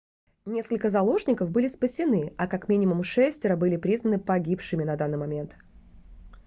[0.47, 5.55] несколько заложников были спасены а как минимум шестеро были признаны погибшими на данный момент